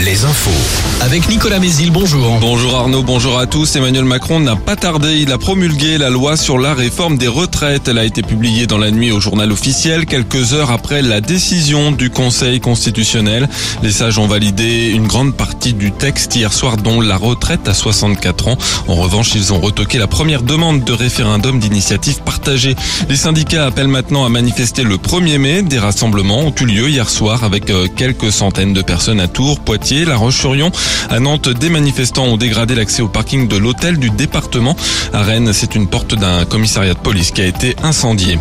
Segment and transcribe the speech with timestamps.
[0.00, 0.50] les infos.
[1.00, 2.38] Avec Nicolas Mézil, bonjour.
[2.40, 3.76] Bonjour Arnaud, bonjour à tous.
[3.76, 5.16] Emmanuel Macron n'a pas tardé.
[5.16, 7.88] Il a promulgué la loi sur la réforme des retraites.
[7.88, 11.92] Elle a été publiée dans la nuit au journal officiel, quelques heures après la décision
[11.92, 13.48] du Conseil constitutionnel.
[13.82, 17.74] Les sages ont validé une grande partie du texte hier soir, dont la retraite à
[17.74, 18.58] 64 ans.
[18.88, 22.76] En revanche, ils ont retoqué la première demande de référendum d'initiative partagée.
[23.08, 25.62] Les syndicats appellent maintenant à manifester le 1er mai.
[25.62, 29.60] Des rassemblements ont eu lieu hier soir avec euh, quelques centaines de personnes à Tours,
[29.60, 30.72] Poitiers, La Roche-sur-Yon.
[31.10, 34.74] À Nantes, des manifestants ont dégradé l'accès au parking de l'hôtel du département.
[35.12, 38.38] À Rennes, c'est une porte d'un commissariat de police qui a été incendiée.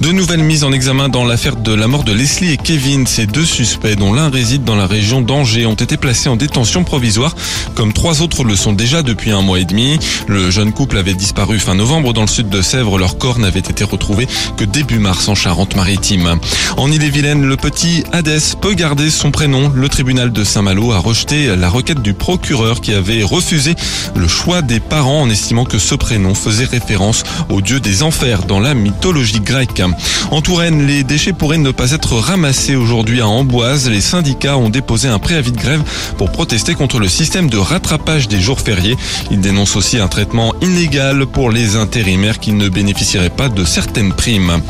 [0.00, 3.04] De nouvelles mises en examen dans l'affaire de la mort de Leslie et Kevin.
[3.04, 6.84] Ces deux suspects, dont l'un réside dans la région d'Angers, ont été placés en détention
[6.84, 7.34] provisoire,
[7.74, 9.98] comme trois autres le sont déjà depuis un mois et demi.
[10.28, 12.96] Le jeune couple avait disparu fin novembre dans le sud de Sèvres.
[12.96, 16.38] Leur corps n'avait été retrouvé que début mars en Charente-Maritime.
[16.76, 19.72] En Ille-et-Vilaine, le petit Hadès peut garder son prénom.
[19.74, 23.74] Le tribunal de Saint-Malo a rejeté la requête du procureur qui avait refusé
[24.14, 28.44] le choix des parents en estimant que ce prénom faisait référence au dieu des enfers
[28.44, 29.82] dans la mythologie grecque.
[30.30, 33.88] En Touraine, les déchets pourraient ne pas être ramassés aujourd'hui à Amboise.
[33.88, 35.82] Les syndicats ont déposé un préavis de grève
[36.16, 38.96] pour protester contre le système de rattrapage des jours fériés.
[39.30, 44.12] Ils dénoncent aussi un traitement inégal pour les intérimaires qui ne bénéficieraient pas de certaines
[44.12, 44.60] primes.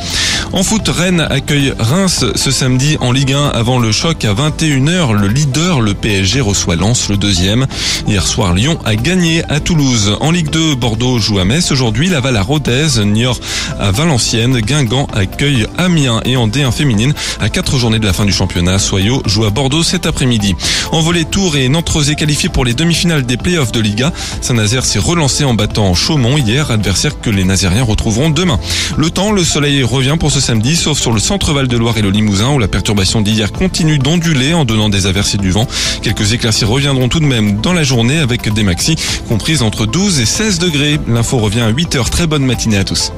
[0.52, 5.12] En foot, Rennes accueille Reims ce samedi en Ligue 1 avant le choc à 21h.
[5.12, 7.66] Le leader, le PSG, reçoit Lens, le deuxième.
[8.06, 10.16] Hier soir, Lyon a gagné à Toulouse.
[10.20, 11.70] En Ligue 2, Bordeaux joue à Metz.
[11.70, 13.41] Aujourd'hui, Laval à Rodez, Niort
[13.78, 17.14] à Valenciennes, Guingamp accueille Amiens et en D1 féminine.
[17.41, 20.55] À quatre journées de la fin du championnat, Soyo joue à Bordeaux cet après-midi.
[20.92, 24.12] En volet Tours et Nantes est qualifié pour les demi-finales des playoffs de Liga.
[24.41, 28.59] Saint-Nazaire s'est relancé en battant Chaumont hier, adversaire que les Nazériens retrouveront demain.
[28.97, 32.03] Le temps, le soleil revient pour ce samedi, sauf sur le centre-val de Loire et
[32.03, 35.67] le Limousin où la perturbation d'hier continue d'onduler en donnant des averses et du vent.
[36.03, 38.97] Quelques éclaircies reviendront tout de même dans la journée avec des maxis
[39.29, 40.98] comprises entre 12 et 16 degrés.
[41.08, 42.11] L'info revient à 8 heures.
[42.11, 43.13] Très bonne matinée à tous.